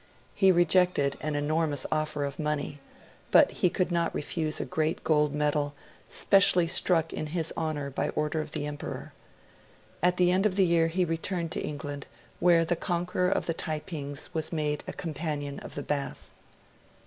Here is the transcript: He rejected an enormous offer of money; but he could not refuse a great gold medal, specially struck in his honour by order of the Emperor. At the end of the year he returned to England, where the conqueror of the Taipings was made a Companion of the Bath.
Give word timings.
He 0.33 0.51
rejected 0.51 1.15
an 1.21 1.35
enormous 1.35 1.85
offer 1.91 2.25
of 2.25 2.39
money; 2.39 2.79
but 3.29 3.51
he 3.51 3.69
could 3.69 3.91
not 3.91 4.15
refuse 4.15 4.59
a 4.59 4.65
great 4.65 5.03
gold 5.03 5.35
medal, 5.35 5.75
specially 6.09 6.65
struck 6.65 7.13
in 7.13 7.27
his 7.27 7.53
honour 7.55 7.91
by 7.91 8.09
order 8.09 8.41
of 8.41 8.49
the 8.49 8.65
Emperor. 8.65 9.13
At 10.01 10.17
the 10.17 10.31
end 10.31 10.47
of 10.47 10.55
the 10.55 10.65
year 10.65 10.87
he 10.87 11.05
returned 11.05 11.51
to 11.51 11.61
England, 11.61 12.07
where 12.39 12.65
the 12.65 12.75
conqueror 12.75 13.29
of 13.29 13.45
the 13.45 13.53
Taipings 13.53 14.33
was 14.33 14.51
made 14.51 14.83
a 14.87 14.93
Companion 14.93 15.59
of 15.59 15.75
the 15.75 15.83
Bath. 15.83 16.31